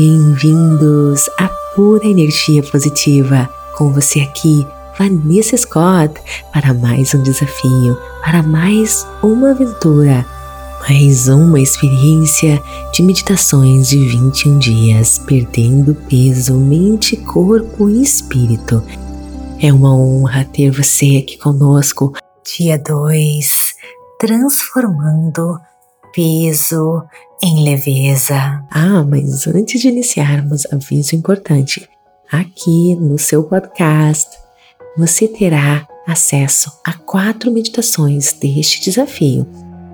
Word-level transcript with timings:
Bem-vindos 0.00 1.28
à 1.38 1.46
pura 1.76 2.06
energia 2.06 2.62
positiva. 2.62 3.46
Com 3.76 3.92
você 3.92 4.20
aqui, 4.20 4.66
Vanessa 4.98 5.58
Scott, 5.58 6.14
para 6.54 6.72
mais 6.72 7.14
um 7.14 7.22
desafio, 7.22 7.98
para 8.24 8.42
mais 8.42 9.06
uma 9.22 9.50
aventura, 9.50 10.24
mais 10.88 11.28
uma 11.28 11.60
experiência 11.60 12.62
de 12.94 13.02
meditações 13.02 13.90
de 13.90 13.98
21 14.06 14.58
dias, 14.58 15.18
perdendo 15.18 15.94
peso, 16.08 16.54
mente, 16.54 17.18
corpo 17.18 17.90
e 17.90 18.02
espírito. 18.02 18.82
É 19.60 19.70
uma 19.70 19.94
honra 19.94 20.46
ter 20.46 20.70
você 20.70 21.22
aqui 21.22 21.36
conosco. 21.36 22.14
Dia 22.56 22.78
2, 22.78 23.74
transformando 24.18 25.60
peso 26.12 27.02
em 27.42 27.64
leveza. 27.64 28.64
Ah, 28.70 29.04
mas 29.08 29.46
antes 29.46 29.80
de 29.80 29.88
iniciarmos, 29.88 30.66
aviso 30.72 31.16
importante. 31.16 31.88
Aqui 32.30 32.94
no 32.96 33.18
seu 33.18 33.44
podcast, 33.44 34.28
você 34.96 35.26
terá 35.26 35.86
acesso 36.06 36.70
a 36.84 36.92
quatro 36.92 37.50
meditações 37.50 38.32
deste 38.32 38.80
desafio. 38.80 39.46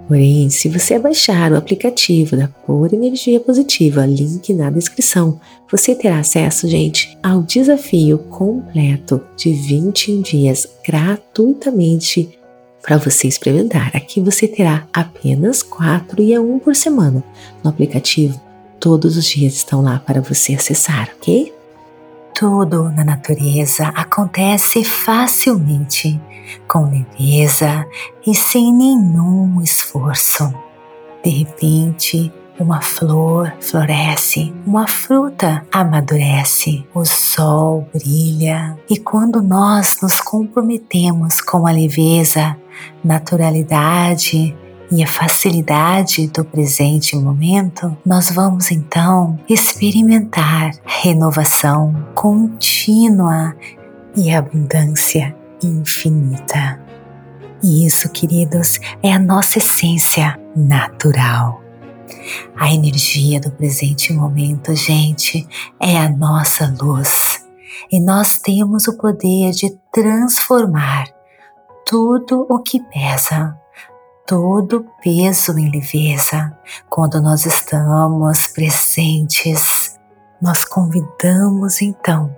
Porém, 0.09 0.49
se 0.51 0.69
você 0.69 0.99
baixar 0.99 1.51
o 1.51 1.57
aplicativo 1.57 2.37
da 2.37 2.47
Pura 2.47 2.95
Energia 2.95 3.41
Positiva, 3.41 4.07
link 4.07 4.55
na 4.55 4.71
descrição, 4.71 5.41
você 5.71 5.97
terá 5.97 6.21
acesso, 6.21 6.69
gente, 6.69 7.19
ao 7.23 7.43
desafio 7.43 8.19
completo 8.19 9.21
de 9.37 9.53
21 9.53 10.21
dias 10.21 10.69
gratuitamente 10.87 12.39
para 12.87 12.99
você 12.99 13.27
experimentar. 13.27 13.91
Aqui 13.93 14.21
você 14.21 14.47
terá 14.47 14.87
apenas 14.93 15.61
quatro 15.61 16.23
e 16.23 16.33
é 16.33 16.39
um 16.39 16.61
por 16.61 16.77
semana. 16.77 17.23
No 17.63 17.69
aplicativo, 17.69 18.41
todos 18.79 19.17
os 19.17 19.25
dias 19.25 19.55
estão 19.55 19.83
lá 19.83 19.99
para 19.99 20.21
você 20.21 20.55
acessar, 20.55 21.11
ok? 21.17 21.53
Tudo 22.33 22.85
na 22.91 23.05
natureza 23.05 23.89
acontece 23.89 24.85
facilmente, 24.85 26.21
com 26.69 26.89
leveza 26.89 27.85
e 28.25 28.33
sem 28.33 28.73
nenhum 28.73 29.61
esforço. 29.61 30.55
De 31.25 31.31
repente, 31.31 32.33
uma 32.59 32.81
flor 32.81 33.53
floresce, 33.61 34.55
uma 34.67 34.87
fruta 34.87 35.65
amadurece, 35.71 36.87
o 36.95 37.05
sol 37.05 37.89
brilha 37.93 38.77
e 38.89 38.99
quando 38.99 39.43
nós 39.43 39.99
nos 40.03 40.21
comprometemos 40.21 41.41
com 41.41 41.67
a 41.67 41.73
leveza, 41.73 42.57
naturalidade 43.05 44.57
e 44.91 45.03
a 45.03 45.07
facilidade 45.07 46.29
do 46.29 46.45
presente 46.45 47.17
momento, 47.17 47.97
nós 48.05 48.31
vamos 48.31 48.71
então 48.71 49.39
experimentar 49.49 50.73
renovação 50.85 51.95
contínua 52.15 53.57
e 54.17 54.33
abundância 54.33 55.35
infinita. 55.63 56.81
E 57.63 57.85
isso, 57.85 58.09
queridos, 58.11 58.79
é 59.03 59.13
a 59.13 59.19
nossa 59.19 59.59
essência 59.59 60.39
natural. 60.55 61.66
A 62.57 62.73
energia 62.73 63.41
do 63.41 63.51
presente 63.51 64.13
momento, 64.13 64.75
gente, 64.75 65.47
é 65.81 65.97
a 65.97 66.09
nossa 66.09 66.75
luz. 66.81 67.45
E 67.91 68.01
nós 68.01 68.39
temos 68.39 68.89
o 68.89 68.97
poder 68.97 69.53
de 69.53 69.71
transformar 69.93 71.07
tudo 71.85 72.47
o 72.49 72.59
que 72.59 72.81
pesa, 72.81 73.57
todo 74.27 74.87
peso 75.03 75.57
em 75.59 75.71
leveza. 75.71 76.57
Quando 76.89 77.21
nós 77.21 77.47
estamos 77.47 78.49
presentes, 78.49 79.97
nós 80.43 80.65
convidamos 80.65 81.81
então 81.81 82.35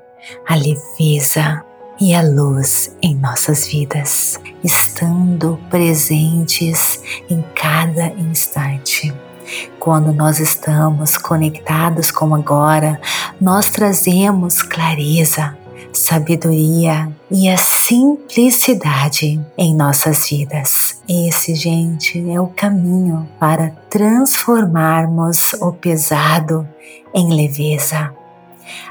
a 0.47 0.55
leveza 0.55 1.65
e 2.01 2.15
a 2.15 2.23
luz 2.23 2.95
em 3.03 3.17
nossas 3.17 3.67
vidas, 3.67 4.39
estando 4.63 5.59
presentes 5.71 7.01
em 7.29 7.43
cada 7.55 8.07
instante. 8.09 9.13
Quando 9.89 10.13
nós 10.13 10.39
estamos 10.39 11.17
conectados 11.17 12.11
com 12.11 12.35
agora, 12.35 13.01
nós 13.41 13.71
trazemos 13.71 14.61
clareza, 14.61 15.57
sabedoria 15.95 17.11
e 17.31 17.49
a 17.49 17.57
simplicidade 17.57 19.41
em 19.57 19.75
nossas 19.75 20.29
vidas. 20.29 21.01
Esse, 21.09 21.55
gente, 21.55 22.31
é 22.31 22.39
o 22.39 22.49
caminho 22.49 23.27
para 23.41 23.71
transformarmos 23.89 25.55
o 25.55 25.73
pesado 25.73 26.69
em 27.15 27.35
leveza, 27.35 28.13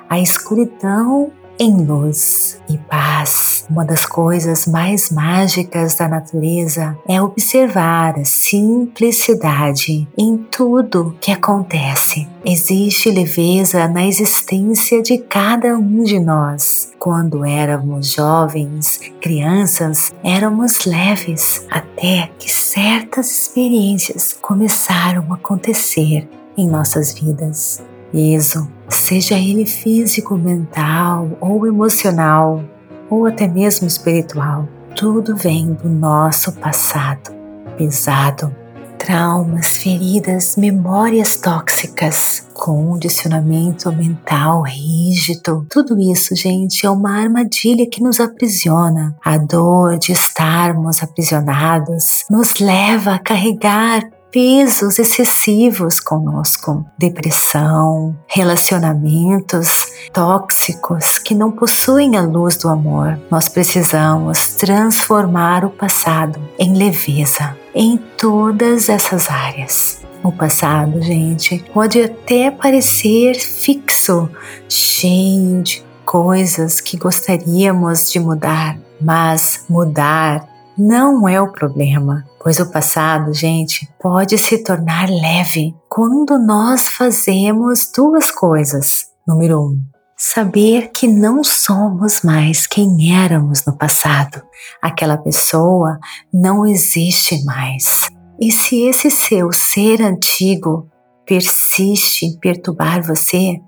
a 0.09 0.19
escuridão 0.19 1.31
em 1.59 1.85
luz 1.85 2.59
e 2.69 2.77
paz. 2.77 3.65
Uma 3.69 3.83
das 3.83 4.05
coisas 4.05 4.65
mais 4.65 5.09
mágicas 5.09 5.95
da 5.95 6.07
natureza 6.07 6.97
é 7.07 7.21
observar 7.21 8.17
a 8.17 8.23
simplicidade 8.23 10.07
em 10.17 10.37
tudo 10.37 11.15
que 11.19 11.31
acontece. 11.31 12.27
Existe 12.45 13.09
leveza 13.09 13.87
na 13.87 14.05
existência 14.05 15.01
de 15.01 15.17
cada 15.17 15.77
um 15.77 16.03
de 16.03 16.19
nós. 16.19 16.91
Quando 16.97 17.43
éramos 17.43 18.13
jovens, 18.13 18.99
crianças, 19.21 20.13
éramos 20.23 20.85
leves 20.85 21.65
até 21.69 22.29
que 22.39 22.49
certas 22.51 23.29
experiências 23.31 24.37
começaram 24.41 25.25
a 25.31 25.35
acontecer 25.35 26.29
em 26.57 26.67
nossas 26.67 27.13
vidas 27.13 27.83
peso, 28.11 28.67
seja 28.89 29.37
ele 29.37 29.65
físico, 29.65 30.37
mental 30.37 31.29
ou 31.39 31.65
emocional, 31.67 32.63
ou 33.09 33.25
até 33.25 33.47
mesmo 33.47 33.87
espiritual, 33.87 34.67
tudo 34.95 35.35
vem 35.35 35.73
do 35.73 35.89
nosso 35.89 36.51
passado 36.53 37.37
pesado. 37.77 38.53
Traumas, 38.97 39.77
feridas, 39.77 40.57
memórias 40.57 41.35
tóxicas, 41.35 42.45
condicionamento 42.51 43.91
mental 43.93 44.63
rígido. 44.63 45.65
Tudo 45.69 45.99
isso, 45.99 46.35
gente, 46.35 46.85
é 46.85 46.89
uma 46.89 47.21
armadilha 47.21 47.87
que 47.87 48.01
nos 48.01 48.19
aprisiona. 48.19 49.15
A 49.23 49.37
dor 49.37 49.99
de 49.99 50.11
estarmos 50.11 51.03
aprisionados 51.03 52.25
nos 52.29 52.59
leva 52.59 53.13
a 53.13 53.19
carregar 53.19 54.01
pesos 54.37 54.99
excessivos 54.99 55.99
conosco, 55.99 56.85
depressão, 56.95 58.15
relacionamentos 58.27 59.87
tóxicos 60.13 61.17
que 61.17 61.33
não 61.33 61.49
possuem 61.49 62.15
a 62.15 62.21
luz 62.21 62.55
do 62.55 62.69
amor. 62.69 63.19
Nós 63.31 63.49
precisamos 63.49 64.49
transformar 64.49 65.65
o 65.65 65.71
passado 65.71 66.39
em 66.59 66.77
leveza 66.77 67.57
em 67.73 67.97
todas 67.97 68.89
essas 68.89 69.27
áreas. 69.27 70.05
O 70.23 70.31
passado, 70.31 71.01
gente, 71.01 71.65
pode 71.73 71.99
até 71.99 72.51
parecer 72.51 73.39
fixo, 73.39 74.29
cheio 74.69 75.63
de 75.63 75.83
coisas 76.05 76.79
que 76.79 76.95
gostaríamos 76.95 78.11
de 78.11 78.19
mudar, 78.19 78.77
mas 79.01 79.65
mudar 79.67 80.56
não 80.77 81.27
é 81.27 81.41
o 81.41 81.51
problema, 81.51 82.23
pois 82.39 82.59
o 82.59 82.71
passado, 82.71 83.33
gente, 83.33 83.89
pode 83.99 84.37
se 84.37 84.63
tornar 84.63 85.09
leve 85.09 85.75
quando 85.89 86.37
nós 86.37 86.87
fazemos 86.87 87.91
duas 87.95 88.29
coisas. 88.29 89.07
Número 89.27 89.59
um, 89.59 89.81
saber 90.15 90.91
que 90.91 91.07
não 91.07 91.43
somos 91.43 92.21
mais 92.21 92.67
quem 92.67 93.15
éramos 93.15 93.65
no 93.65 93.75
passado. 93.75 94.43
Aquela 94.79 95.17
pessoa 95.17 95.97
não 96.31 96.63
existe 96.63 97.43
mais. 97.43 98.07
E 98.39 98.51
se 98.51 98.83
esse 98.83 99.09
seu 99.09 99.51
ser 99.51 99.99
antigo 100.01 100.87
persiste 101.25 102.25
em 102.25 102.37
perturbar 102.37 103.01
você, 103.01 103.59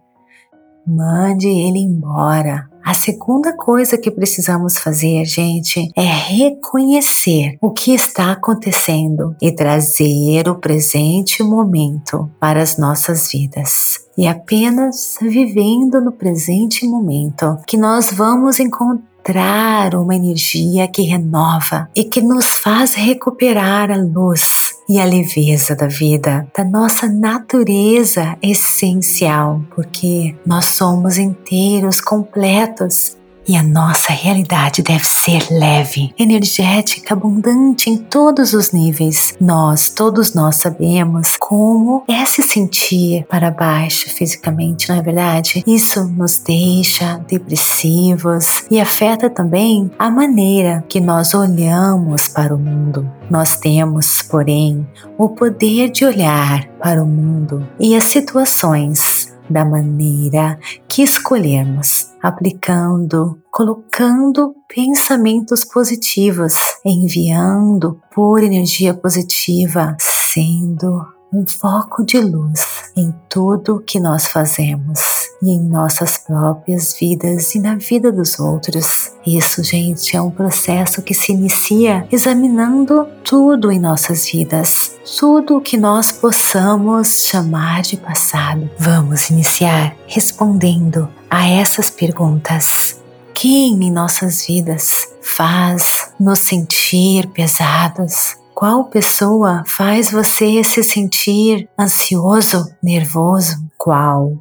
mande 0.85 1.47
ele 1.47 1.79
embora 1.79 2.68
a 2.83 2.93
segunda 2.93 3.53
coisa 3.55 3.97
que 3.97 4.09
precisamos 4.09 4.77
fazer, 4.77 5.25
gente, 5.25 5.91
é 5.95 6.01
reconhecer 6.01 7.57
o 7.61 7.71
que 7.71 7.93
está 7.93 8.31
acontecendo 8.31 9.35
e 9.41 9.51
trazer 9.51 10.47
o 10.47 10.55
presente 10.55 11.43
momento 11.43 12.29
para 12.39 12.61
as 12.61 12.77
nossas 12.77 13.31
vidas. 13.31 13.99
E 14.17 14.27
apenas 14.27 15.17
vivendo 15.21 16.01
no 16.01 16.11
presente 16.11 16.85
momento 16.85 17.57
que 17.65 17.77
nós 17.77 18.11
vamos 18.11 18.59
encontrar 18.59 19.09
encontrar 19.19 19.95
uma 19.95 20.15
energia 20.15 20.87
que 20.87 21.03
renova 21.03 21.89
e 21.95 22.03
que 22.03 22.21
nos 22.21 22.45
faz 22.45 22.95
recuperar 22.95 23.91
a 23.91 23.97
luz 23.97 24.68
e 24.89 24.99
a 24.99 25.05
leveza 25.05 25.75
da 25.75 25.85
vida, 25.85 26.47
da 26.57 26.65
nossa 26.65 27.07
natureza 27.07 28.35
essencial, 28.41 29.61
porque 29.75 30.35
nós 30.43 30.65
somos 30.65 31.19
inteiros, 31.19 32.01
completos 32.01 33.18
E 33.49 33.55
a 33.55 33.63
nossa 33.63 34.13
realidade 34.13 34.83
deve 34.83 35.03
ser 35.03 35.47
leve, 35.49 36.13
energética, 36.19 37.15
abundante 37.15 37.89
em 37.89 37.97
todos 37.97 38.53
os 38.53 38.71
níveis. 38.71 39.33
Nós, 39.41 39.89
todos 39.89 40.35
nós 40.35 40.57
sabemos 40.57 41.35
como 41.35 42.03
é 42.07 42.23
se 42.25 42.43
sentir 42.43 43.25
para 43.27 43.49
baixo 43.49 44.07
fisicamente, 44.07 44.87
não 44.87 44.97
é 44.97 45.01
verdade? 45.01 45.63
Isso 45.65 46.03
nos 46.03 46.37
deixa 46.37 47.19
depressivos 47.27 48.65
e 48.69 48.79
afeta 48.79 49.31
também 49.31 49.89
a 49.97 50.11
maneira 50.11 50.85
que 50.87 50.99
nós 50.99 51.33
olhamos 51.33 52.27
para 52.27 52.53
o 52.53 52.59
mundo. 52.59 53.11
Nós 53.31 53.55
temos, 53.55 54.21
porém, 54.21 54.87
o 55.17 55.27
poder 55.27 55.89
de 55.89 56.05
olhar 56.05 56.67
para 56.79 57.03
o 57.03 57.07
mundo 57.07 57.67
e 57.79 57.95
as 57.95 58.03
situações 58.03 59.18
da 59.49 59.65
maneira 59.65 60.59
que 60.87 61.01
escolhermos, 61.01 62.11
aplicando, 62.21 63.41
colocando 63.51 64.55
pensamentos 64.73 65.65
positivos, 65.65 66.53
enviando 66.85 67.99
por 68.13 68.43
energia 68.43 68.93
positiva, 68.93 69.97
sendo 69.99 71.05
um 71.33 71.45
foco 71.45 72.03
de 72.03 72.19
luz 72.19 72.91
em 72.95 73.13
tudo 73.29 73.83
que 73.85 73.99
nós 73.99 74.25
fazemos 74.25 75.18
e 75.41 75.51
em 75.51 75.59
nossas 75.59 76.17
próprias 76.17 76.93
vidas 76.99 77.55
e 77.55 77.59
na 77.59 77.75
vida 77.75 78.11
dos 78.11 78.39
outros. 78.39 79.11
Isso, 79.25 79.63
gente, 79.63 80.15
é 80.15 80.21
um 80.21 80.31
processo 80.31 81.01
que 81.01 81.13
se 81.13 81.31
inicia 81.31 82.07
examinando 82.11 83.07
tudo 83.23 83.71
em 83.71 83.79
nossas 83.79 84.29
vidas, 84.29 84.97
tudo 85.19 85.57
o 85.57 85.61
que 85.61 85.77
nós 85.77 86.11
possamos 86.11 87.27
chamar 87.27 87.81
de 87.81 87.97
passado. 87.97 88.69
Vamos 88.77 89.29
iniciar 89.29 89.95
respondendo 90.07 91.07
a 91.29 91.47
essas 91.47 91.89
perguntas. 91.89 92.97
Quem 93.33 93.81
em 93.83 93.91
nossas 93.91 94.45
vidas 94.45 95.07
faz 95.21 96.11
nos 96.19 96.39
sentir 96.39 97.27
pesados, 97.27 98.35
qual 98.53 98.83
pessoa 98.85 99.63
faz 99.65 100.11
você 100.11 100.61
se 100.65 100.83
sentir 100.83 101.69
ansioso, 101.79 102.69
nervoso? 102.83 103.55
Qual 103.77 104.33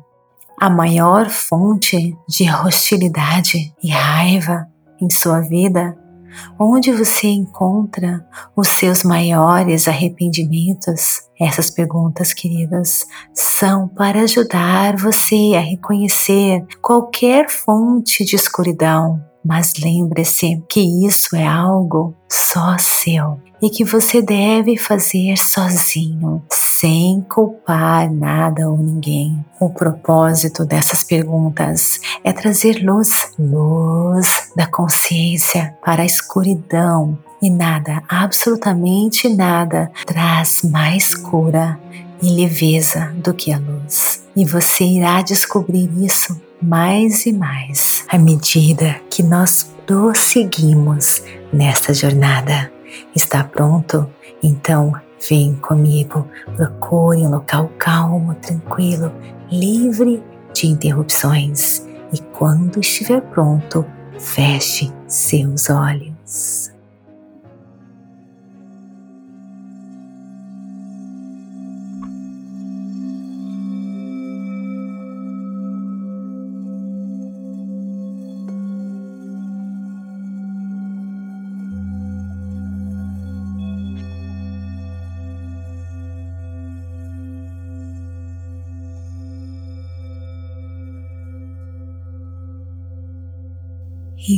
a 0.60 0.68
maior 0.68 1.28
fonte 1.28 2.16
de 2.28 2.50
hostilidade 2.50 3.72
e 3.82 3.90
raiva 3.90 4.66
em 5.00 5.08
sua 5.08 5.40
vida? 5.40 5.96
Onde 6.58 6.92
você 6.92 7.28
encontra 7.28 8.24
os 8.54 8.68
seus 8.68 9.02
maiores 9.02 9.88
arrependimentos? 9.88 11.22
Essas 11.40 11.70
perguntas, 11.70 12.32
queridas, 12.32 13.06
são 13.32 13.88
para 13.88 14.22
ajudar 14.22 14.96
você 14.96 15.52
a 15.56 15.60
reconhecer 15.60 16.66
qualquer 16.82 17.48
fonte 17.48 18.24
de 18.24 18.36
escuridão. 18.36 19.27
Mas 19.44 19.72
lembre-se 19.82 20.62
que 20.68 20.80
isso 21.06 21.34
é 21.34 21.46
algo 21.46 22.14
só 22.28 22.76
seu 22.78 23.38
e 23.60 23.68
que 23.68 23.84
você 23.84 24.22
deve 24.22 24.76
fazer 24.76 25.36
sozinho, 25.36 26.42
sem 26.50 27.20
culpar 27.22 28.12
nada 28.12 28.68
ou 28.68 28.76
ninguém. 28.76 29.44
O 29.60 29.70
propósito 29.70 30.64
dessas 30.64 31.02
perguntas 31.02 32.00
é 32.22 32.32
trazer 32.32 32.84
luz, 32.84 33.32
luz 33.38 34.50
da 34.54 34.66
consciência 34.66 35.76
para 35.84 36.02
a 36.02 36.06
escuridão 36.06 37.18
e 37.42 37.50
nada, 37.50 38.02
absolutamente 38.08 39.28
nada, 39.28 39.90
traz 40.06 40.62
mais 40.62 41.14
cura 41.14 41.78
e 42.20 42.30
leveza 42.30 43.12
do 43.16 43.32
que 43.32 43.52
a 43.52 43.58
luz. 43.58 44.24
E 44.34 44.44
você 44.44 44.84
irá 44.84 45.22
descobrir 45.22 45.90
isso 46.02 46.40
mais 46.60 47.26
e 47.26 47.32
mais 47.32 48.04
à 48.08 48.18
medida 48.18 49.00
que 49.10 49.22
nós 49.22 49.74
prosseguimos 49.86 51.22
nesta 51.52 51.94
jornada. 51.94 52.70
Está 53.14 53.44
pronto? 53.44 54.08
Então 54.42 54.92
vem 55.28 55.54
comigo. 55.54 56.26
Procure 56.56 57.18
um 57.18 57.30
local 57.30 57.70
calmo, 57.78 58.34
tranquilo, 58.34 59.12
livre 59.50 60.22
de 60.52 60.66
interrupções. 60.66 61.86
E 62.12 62.18
quando 62.32 62.80
estiver 62.80 63.20
pronto, 63.20 63.84
feche 64.18 64.92
seus 65.06 65.70
olhos. 65.70 66.77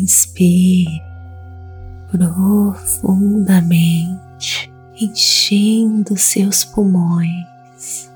Inspire 0.00 1.02
profundamente, 2.11 4.73
enchendo 4.99 6.17
seus 6.17 6.64
pulmões. 6.64 8.11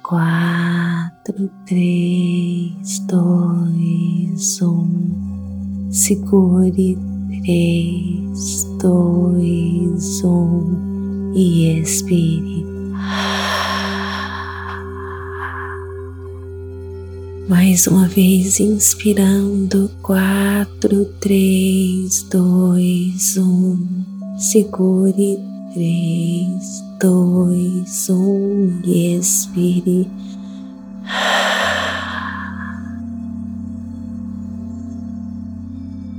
Quatro, 0.00 1.50
três, 1.66 3.00
dois, 3.00 4.62
um. 4.62 5.88
Segure 5.90 6.96
três, 7.42 8.62
dois, 8.80 10.22
um 10.22 11.32
e 11.34 11.80
expire. 11.80 12.64
Mais 17.48 17.86
uma 17.86 18.06
vez, 18.06 18.60
inspirando, 18.60 19.90
quatro, 20.02 21.06
três, 21.18 22.22
dois, 22.24 23.38
um. 23.38 23.78
Segure, 24.36 25.38
três, 25.72 26.84
dois, 27.00 28.10
um 28.10 28.82
e 28.84 29.14
expire. 29.14 30.06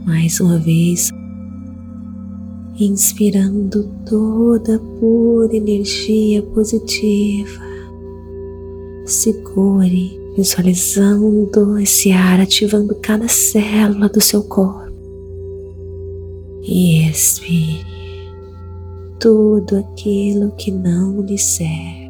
Mais 0.07 0.39
uma 0.39 0.57
vez, 0.57 1.11
inspirando 2.79 3.83
toda 4.03 4.79
pura 4.99 5.55
energia 5.55 6.41
positiva. 6.41 7.61
Segure 9.05 10.18
visualizando 10.35 11.77
esse 11.79 12.11
ar 12.11 12.39
ativando 12.39 12.95
cada 12.95 13.27
célula 13.27 14.09
do 14.09 14.21
seu 14.21 14.43
corpo. 14.43 14.89
E 16.63 17.09
expire 17.09 17.85
tudo 19.19 19.77
aquilo 19.77 20.51
que 20.51 20.71
não 20.71 21.21
lhe 21.21 21.37
serve. 21.37 22.09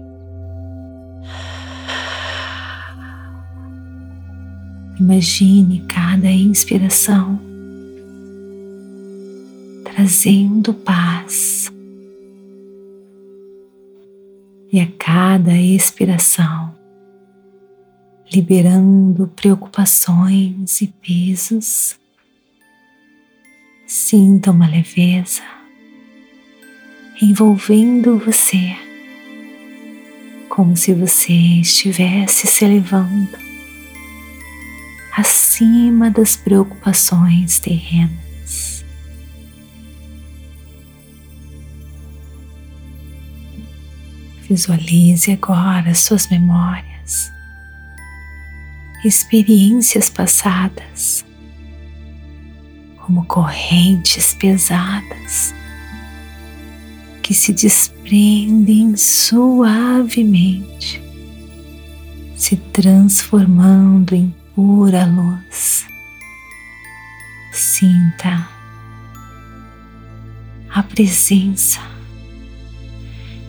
Imagine 5.00 5.86
cada 5.88 6.30
inspiração 6.30 7.40
trazendo 10.00 10.74
paz. 10.74 11.72
E 14.72 14.80
a 14.80 14.88
cada 14.98 15.58
expiração, 15.58 16.74
liberando 18.32 19.28
preocupações 19.28 20.82
e 20.82 20.88
pesos. 20.88 21.98
Sinta 23.88 24.52
uma 24.52 24.68
leveza 24.68 25.42
envolvendo 27.22 28.20
você, 28.20 28.76
como 30.48 30.78
se 30.78 30.94
você 30.94 31.34
estivesse 31.34 32.48
se 32.48 32.64
elevando 32.64 33.38
acima 35.18 36.10
das 36.12 36.38
preocupações 36.38 37.60
terrenas. 37.60 38.86
Visualize 44.48 45.32
agora 45.32 45.94
suas 45.94 46.30
memórias 46.30 47.39
experiências 49.04 50.10
passadas, 50.10 51.26
como 52.98 53.26
correntes 53.26 54.34
pesadas 54.34 55.54
que 57.22 57.34
se 57.34 57.54
desprendem 57.54 58.98
suavemente, 58.98 61.02
se 62.36 62.56
transformando 62.56 64.16
em 64.16 64.34
pura 64.56 65.06
luz, 65.06 65.88
Sinta 67.52 68.48
a 70.70 70.84
presença 70.84 71.82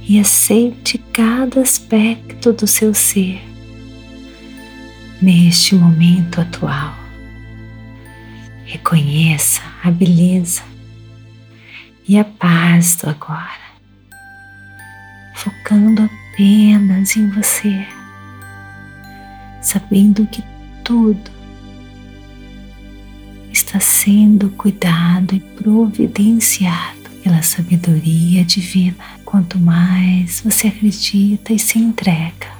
e 0.00 0.18
aceite 0.18 0.96
cada 1.12 1.60
aspecto 1.60 2.52
do 2.52 2.66
seu 2.66 2.94
ser 2.94 3.49
neste 5.20 5.74
momento 5.74 6.40
atual. 6.40 6.94
Reconheça 8.64 9.60
a 9.82 9.90
beleza 9.90 10.62
e 12.08 12.18
a 12.18 12.24
paz 12.24 12.96
do 12.96 13.08
agora, 13.10 13.70
focando 15.34 16.02
apenas 16.02 17.16
em 17.16 17.28
você, 17.30 17.86
sabendo 19.60 20.26
que 20.26 20.42
tudo 20.84 21.30
está 23.52 23.78
sendo 23.80 24.50
cuidado 24.50 25.34
e 25.34 25.40
providenciado 25.40 27.10
pela 27.22 27.42
sabedoria 27.42 28.44
divina. 28.44 28.96
Quanto 29.24 29.58
mais 29.58 30.40
você 30.40 30.68
acredita 30.68 31.52
e 31.52 31.58
se 31.58 31.78
entrega, 31.78 32.59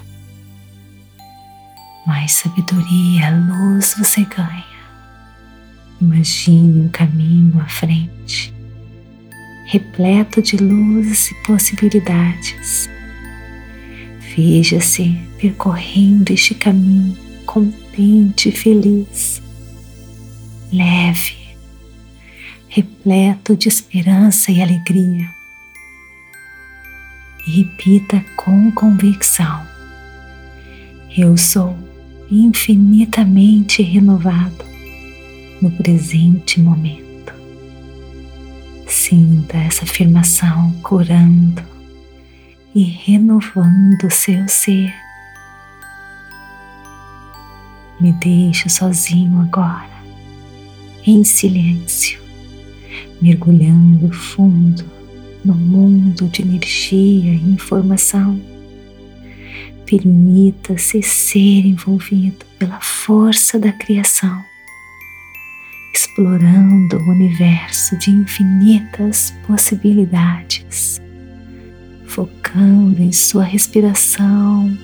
mais 2.06 2.32
sabedoria, 2.32 3.30
luz 3.30 3.94
você 3.98 4.24
ganha. 4.24 4.64
Imagine 6.00 6.80
um 6.80 6.88
caminho 6.88 7.60
à 7.60 7.68
frente, 7.68 8.54
repleto 9.66 10.40
de 10.40 10.56
luzes 10.56 11.30
e 11.30 11.34
possibilidades. 11.46 12.88
Veja-se 14.34 15.18
percorrendo 15.38 16.32
este 16.32 16.54
caminho 16.54 17.16
contente 17.44 18.48
e 18.48 18.52
feliz, 18.52 19.42
leve, 20.72 21.36
repleto 22.68 23.54
de 23.54 23.68
esperança 23.68 24.50
e 24.50 24.62
alegria. 24.62 25.28
E 27.46 27.62
repita 27.62 28.24
com 28.36 28.70
convicção: 28.72 29.66
Eu 31.16 31.36
sou 31.36 31.89
infinitamente 32.30 33.82
renovado 33.82 34.64
no 35.60 35.70
presente 35.70 36.60
momento. 36.60 37.34
Sinta 38.86 39.56
essa 39.56 39.84
afirmação 39.84 40.72
curando 40.82 41.62
e 42.74 42.82
renovando 42.82 44.04
o 44.04 44.10
seu 44.10 44.48
ser. 44.48 44.94
Me 48.00 48.12
deixe 48.12 48.68
sozinho 48.68 49.40
agora, 49.40 49.90
em 51.06 51.22
silêncio, 51.24 52.20
mergulhando 53.20 54.10
fundo 54.12 54.84
no 55.44 55.54
mundo 55.54 56.28
de 56.28 56.42
energia 56.42 57.32
e 57.32 57.50
informação 57.50 58.40
Permita-se 59.90 61.02
ser 61.02 61.66
envolvido 61.66 62.46
pela 62.60 62.78
força 62.80 63.58
da 63.58 63.72
criação, 63.72 64.40
explorando 65.92 66.96
o 66.96 67.10
universo 67.10 67.98
de 67.98 68.12
infinitas 68.12 69.34
possibilidades, 69.48 71.00
focando 72.06 73.02
em 73.02 73.10
sua 73.10 73.42
respiração, 73.42 74.78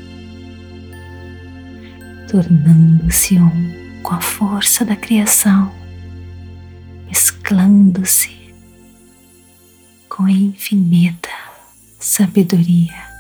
tornando-se 2.28 3.38
um 3.38 4.00
com 4.02 4.12
a 4.12 4.20
força 4.20 4.84
da 4.84 4.96
criação, 4.96 5.72
mesclando-se 7.06 8.36
com 10.08 10.24
a 10.24 10.32
infinita 10.32 11.30
sabedoria 12.00 13.15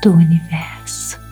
do 0.00 0.12
universo. 0.12 1.27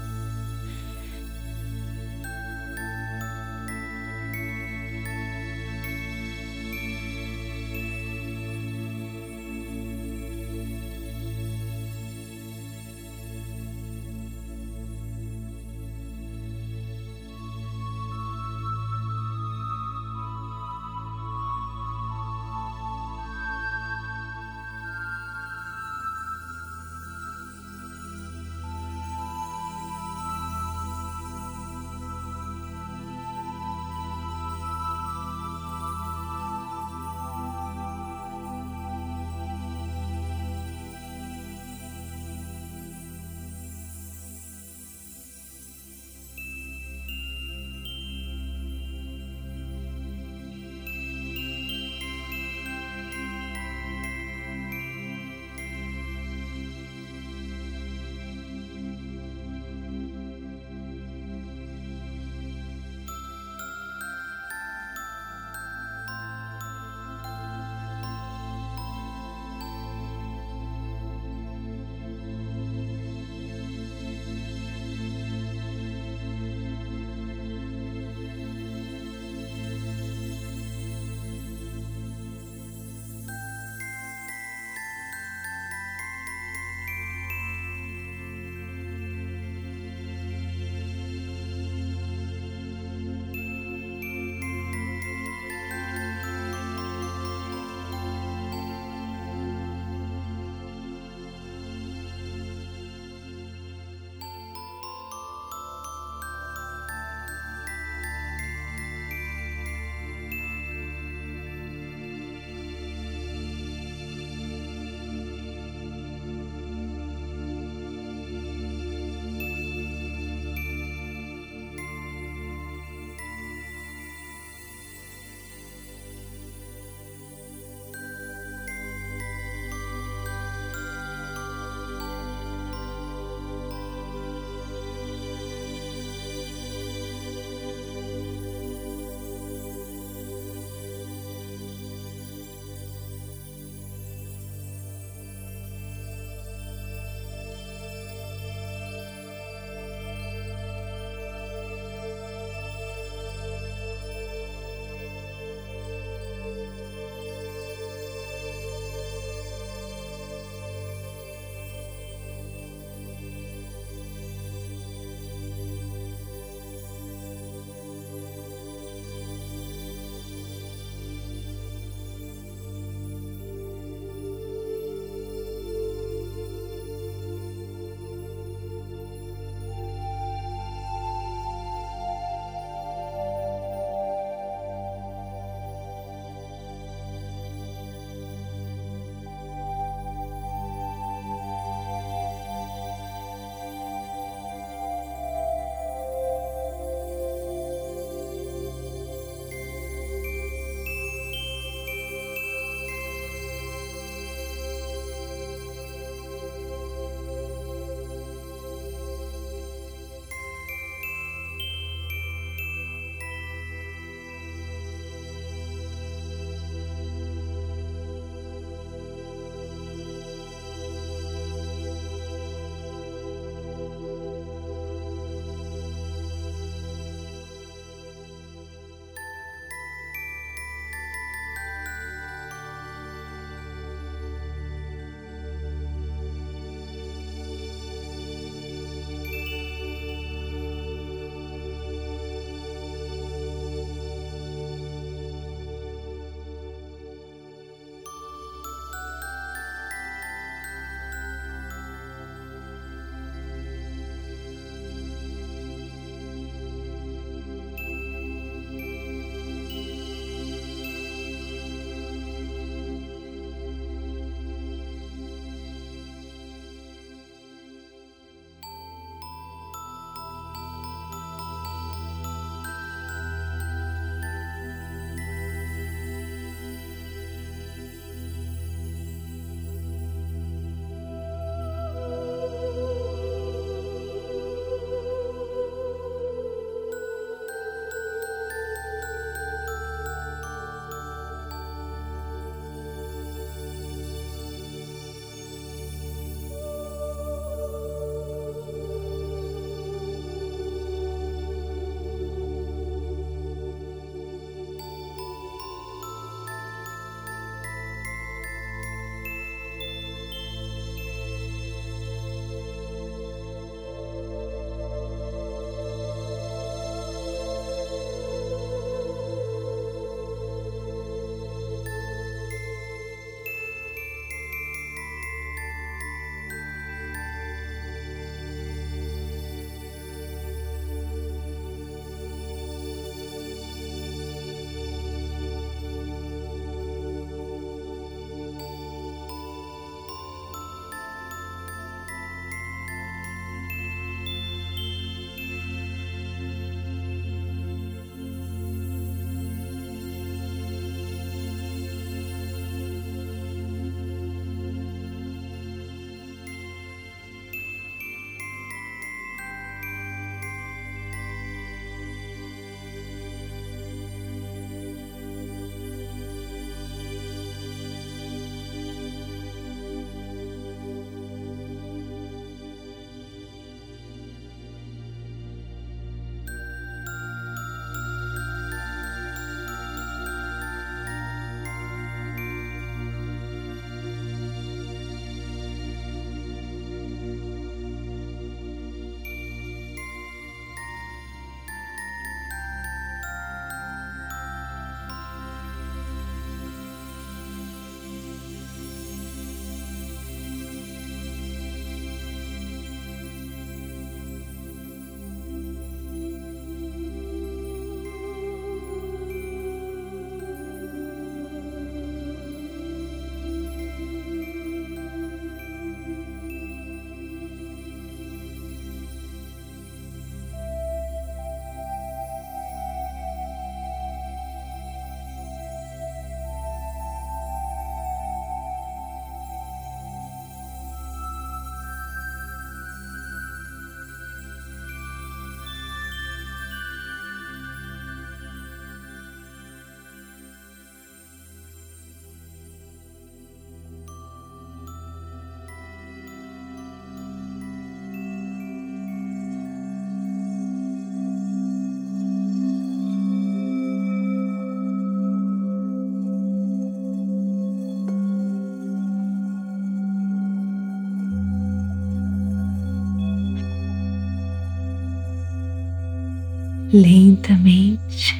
Lentamente. 466.92 468.36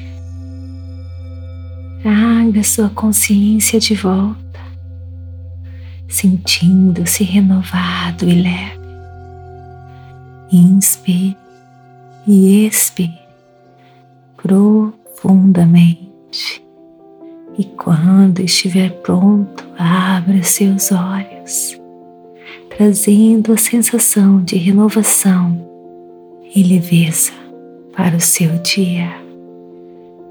Traga 2.01 2.63
sua 2.63 2.89
consciência 2.89 3.79
de 3.79 3.95
volta, 3.95 4.59
sentindo-se 6.07 7.23
renovado 7.23 8.29
e 8.29 8.41
leve. 8.41 8.77
Inspire 10.51 11.37
e 12.25 12.65
expire 12.65 13.19
profundamente. 14.37 16.63
E 17.57 17.65
quando 17.65 18.39
estiver 18.39 18.91
pronto, 19.01 19.65
abra 19.77 20.41
seus 20.43 20.91
olhos, 20.91 21.77
trazendo 22.69 23.51
a 23.51 23.57
sensação 23.57 24.41
de 24.43 24.55
renovação 24.57 25.65
e 26.53 26.63
leveza 26.63 27.46
para 27.97 28.15
o 28.15 28.21
seu 28.21 28.59
dia. 28.59 29.09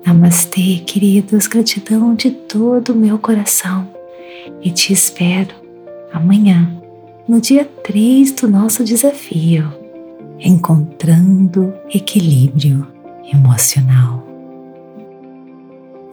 Namastê, 0.06 0.80
queridos, 0.86 1.48
gratidão 1.48 2.14
de 2.14 2.30
todo 2.30 2.90
o 2.90 2.96
meu 2.96 3.18
coração 3.18 3.88
e 4.62 4.70
te 4.70 4.92
espero 4.92 5.52
amanhã, 6.12 6.72
no 7.26 7.40
dia 7.40 7.64
3 7.82 8.30
do 8.30 8.48
nosso 8.48 8.84
desafio, 8.84 9.68
encontrando 10.38 11.74
equilíbrio 11.92 12.86
emocional. 13.34 14.24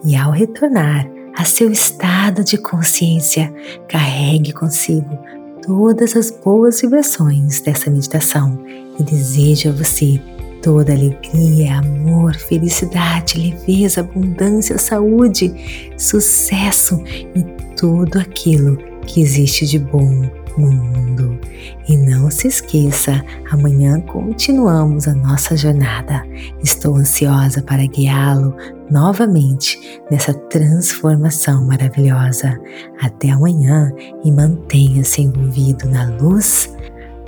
E 0.04 0.16
ao 0.16 0.32
retornar 0.32 1.08
a 1.36 1.44
seu 1.44 1.70
estado 1.70 2.42
de 2.42 2.58
consciência, 2.58 3.54
carregue 3.88 4.52
consigo 4.52 5.16
todas 5.62 6.16
as 6.16 6.32
boas 6.32 6.80
vibrações 6.80 7.60
dessa 7.60 7.88
meditação 7.90 8.58
e 8.98 9.04
desejo 9.04 9.68
a 9.68 9.72
você 9.72 10.20
toda 10.64 10.94
alegria, 10.94 11.78
amor, 11.78 12.34
felicidade, 12.34 13.38
leveza, 13.38 14.00
abundância, 14.00 14.78
saúde, 14.78 15.52
sucesso 15.98 17.04
e 17.36 17.42
tudo 17.76 18.18
aquilo 18.18 18.78
que 19.06 19.20
existe 19.20 19.66
de 19.66 19.78
bom 19.78 20.22
no 20.56 20.72
mundo. 20.72 21.38
E 21.86 21.98
não 21.98 22.30
se 22.30 22.48
esqueça, 22.48 23.22
amanhã 23.50 24.00
continuamos 24.00 25.06
a 25.06 25.14
nossa 25.14 25.54
jornada. 25.54 26.24
Estou 26.62 26.96
ansiosa 26.96 27.62
para 27.62 27.84
guiá-lo 27.84 28.56
novamente 28.90 30.00
nessa 30.10 30.32
transformação 30.32 31.66
maravilhosa. 31.66 32.58
Até 33.02 33.28
amanhã 33.28 33.92
e 34.24 34.32
mantenha-se 34.32 35.20
envolvido 35.20 35.86
na 35.90 36.06
luz, 36.16 36.74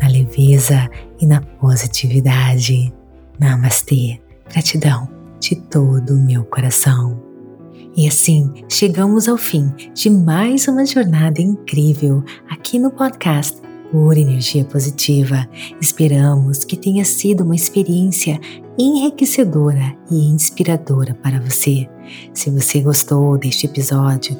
na 0.00 0.08
leveza 0.08 0.88
e 1.20 1.26
na 1.26 1.42
positividade. 1.60 2.95
Namastê, 3.38 4.20
gratidão 4.48 5.08
de 5.38 5.56
todo 5.56 6.14
o 6.14 6.22
meu 6.22 6.44
coração. 6.44 7.22
E 7.96 8.06
assim 8.08 8.52
chegamos 8.68 9.28
ao 9.28 9.36
fim 9.36 9.72
de 9.94 10.10
mais 10.10 10.68
uma 10.68 10.84
jornada 10.84 11.40
incrível 11.40 12.22
aqui 12.50 12.78
no 12.78 12.90
podcast 12.90 13.60
Por 13.90 14.16
Energia 14.16 14.64
Positiva. 14.64 15.48
Esperamos 15.80 16.64
que 16.64 16.76
tenha 16.76 17.04
sido 17.04 17.44
uma 17.44 17.54
experiência 17.54 18.40
enriquecedora 18.78 19.96
e 20.10 20.28
inspiradora 20.28 21.14
para 21.14 21.40
você. 21.40 21.88
Se 22.34 22.50
você 22.50 22.80
gostou 22.80 23.36
deste 23.38 23.66
episódio, 23.66 24.36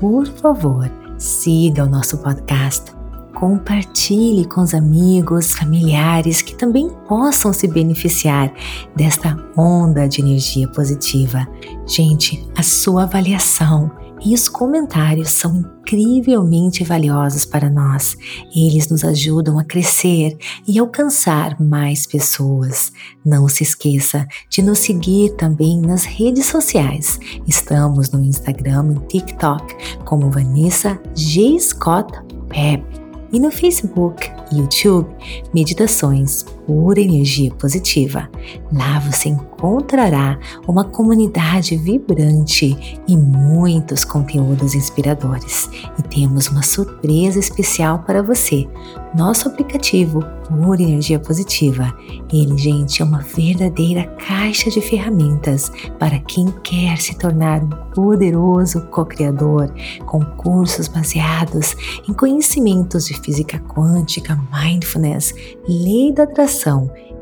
por 0.00 0.26
favor, 0.26 0.90
siga 1.18 1.84
o 1.84 1.88
nosso 1.88 2.18
podcast 2.18 2.97
compartilhe 3.38 4.44
com 4.46 4.60
os 4.60 4.74
amigos, 4.74 5.54
familiares 5.54 6.42
que 6.42 6.56
também 6.56 6.90
possam 7.06 7.52
se 7.52 7.68
beneficiar 7.68 8.52
desta 8.96 9.36
onda 9.56 10.08
de 10.08 10.20
energia 10.20 10.68
positiva. 10.68 11.46
Gente, 11.86 12.44
a 12.56 12.64
sua 12.64 13.04
avaliação 13.04 13.92
e 14.24 14.34
os 14.34 14.48
comentários 14.48 15.30
são 15.30 15.56
incrivelmente 15.56 16.82
valiosos 16.82 17.44
para 17.44 17.70
nós. 17.70 18.16
Eles 18.54 18.88
nos 18.88 19.04
ajudam 19.04 19.56
a 19.56 19.64
crescer 19.64 20.36
e 20.66 20.76
alcançar 20.76 21.60
mais 21.60 22.08
pessoas. 22.08 22.90
Não 23.24 23.48
se 23.48 23.62
esqueça 23.62 24.26
de 24.50 24.62
nos 24.62 24.80
seguir 24.80 25.36
também 25.36 25.80
nas 25.80 26.04
redes 26.04 26.46
sociais. 26.46 27.20
Estamos 27.46 28.10
no 28.10 28.20
Instagram 28.20 28.96
e 28.96 29.06
TikTok 29.06 30.02
como 30.04 30.28
Vanessa 30.28 31.00
G. 31.14 31.56
Scott 31.60 32.12
Pep 32.48 33.07
e 33.32 33.38
no 33.38 33.50
Facebook 33.50 34.30
YouTube 34.52 35.08
Meditações 35.54 36.44
por 36.68 36.98
Energia 36.98 37.50
Positiva. 37.54 38.28
Lá 38.70 38.98
você 38.98 39.30
encontrará 39.30 40.38
uma 40.66 40.84
comunidade 40.84 41.74
vibrante 41.78 43.00
e 43.08 43.16
muitos 43.16 44.04
conteúdos 44.04 44.74
inspiradores. 44.74 45.70
E 45.98 46.02
temos 46.02 46.48
uma 46.48 46.62
surpresa 46.62 47.38
especial 47.38 48.00
para 48.00 48.22
você. 48.22 48.68
Nosso 49.16 49.48
aplicativo 49.48 50.22
Por 50.46 50.78
Energia 50.78 51.18
Positiva. 51.18 51.96
Ele, 52.30 52.58
gente, 52.58 53.00
é 53.00 53.04
uma 53.04 53.20
verdadeira 53.20 54.04
caixa 54.26 54.70
de 54.70 54.82
ferramentas 54.82 55.72
para 55.98 56.18
quem 56.18 56.52
quer 56.62 56.98
se 56.98 57.16
tornar 57.16 57.64
um 57.64 57.70
poderoso 57.94 58.82
co-criador 58.88 59.72
com 60.04 60.22
cursos 60.22 60.86
baseados 60.86 61.74
em 62.06 62.12
conhecimentos 62.12 63.06
de 63.06 63.18
física 63.18 63.58
quântica, 63.60 64.38
mindfulness, 64.52 65.34
lei 65.66 66.12
da 66.12 66.24
atração 66.24 66.57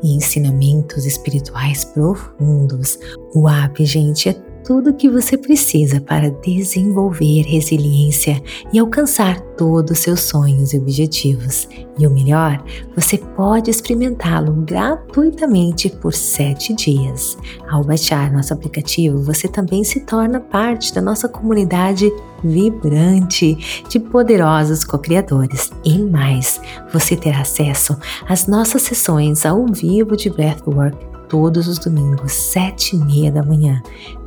e 0.03 0.15
ensinamentos 0.15 1.05
espirituais 1.05 1.83
profundos. 1.85 2.99
O 3.33 3.47
app, 3.49 3.83
gente, 3.85 4.29
é 4.29 4.33
tudo 4.67 4.89
o 4.89 4.93
que 4.93 5.09
você 5.09 5.37
precisa 5.37 6.01
para 6.01 6.29
desenvolver 6.29 7.43
resiliência 7.43 8.43
e 8.73 8.77
alcançar 8.77 9.39
todos 9.55 9.91
os 9.91 9.99
seus 9.99 10.19
sonhos 10.19 10.73
e 10.73 10.77
objetivos. 10.77 11.69
E 11.97 12.05
o 12.05 12.09
melhor, 12.09 12.61
você 12.93 13.17
pode 13.17 13.71
experimentá-lo 13.71 14.51
gratuitamente 14.51 15.89
por 15.89 16.13
sete 16.13 16.73
dias. 16.73 17.37
Ao 17.69 17.81
baixar 17.81 18.29
nosso 18.29 18.53
aplicativo, 18.53 19.23
você 19.23 19.47
também 19.47 19.85
se 19.85 20.01
torna 20.01 20.41
parte 20.41 20.93
da 20.93 21.01
nossa 21.01 21.29
comunidade 21.29 22.11
vibrante 22.43 23.83
de 23.87 24.01
poderosos 24.01 24.83
co-criadores. 24.83 25.71
E 25.85 25.97
mais, 25.97 26.59
você 26.91 27.15
terá 27.15 27.39
acesso 27.39 27.97
às 28.27 28.47
nossas 28.47 28.81
sessões 28.81 29.45
ao 29.45 29.65
vivo 29.65 30.17
de 30.17 30.29
Breathwork 30.29 31.16
todos 31.27 31.67
os 31.67 31.79
domingos, 31.79 32.31
sete 32.31 32.95
e 32.95 32.99
meia 32.99 33.31
da 33.31 33.43
manhã. 33.43 33.81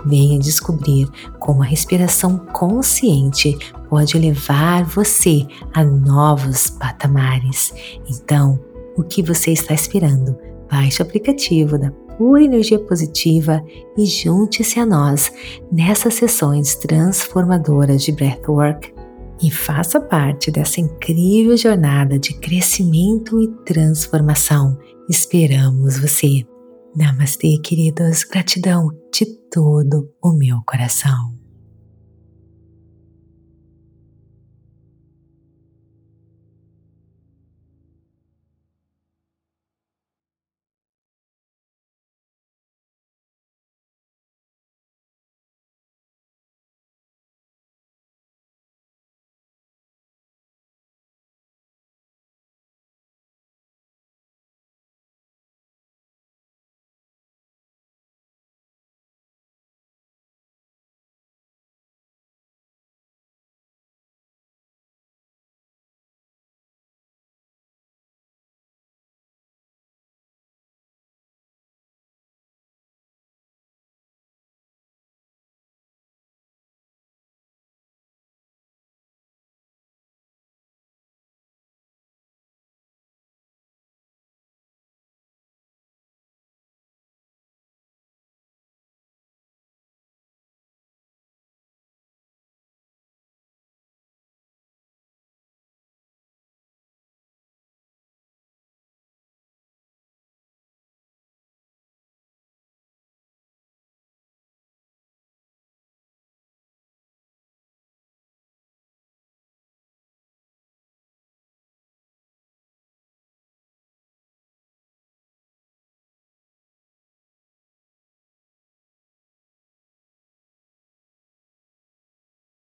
Venha 0.04 0.38
descobrir 0.38 1.08
como 1.38 1.62
a 1.62 1.66
respiração 1.66 2.38
consciente 2.52 3.56
pode 3.88 4.18
levar 4.18 4.84
você 4.84 5.46
a 5.74 5.84
novos 5.84 6.70
patamares. 6.70 7.72
Então, 8.08 8.60
o 8.96 9.02
que 9.02 9.22
você 9.22 9.52
está 9.52 9.74
esperando? 9.74 10.36
Baixe 10.70 11.02
o 11.02 11.06
aplicativo 11.06 11.78
da 11.78 11.90
Pura 12.16 12.44
Energia 12.44 12.78
Positiva 12.78 13.62
e 13.96 14.04
junte-se 14.04 14.78
a 14.78 14.86
nós 14.86 15.32
nessas 15.72 16.14
sessões 16.14 16.74
transformadoras 16.74 18.02
de 18.02 18.12
Breathwork 18.12 18.92
e 19.42 19.50
faça 19.50 20.00
parte 20.00 20.50
dessa 20.50 20.80
incrível 20.80 21.56
jornada 21.56 22.18
de 22.18 22.34
crescimento 22.34 23.40
e 23.40 23.48
transformação. 23.64 24.78
Esperamos 25.08 25.98
você! 25.98 26.49
Namastê, 26.94 27.56
queridos, 27.62 28.24
gratidão 28.24 28.88
de 29.12 29.24
todo 29.48 30.12
o 30.20 30.32
meu 30.32 30.60
coração. 30.66 31.38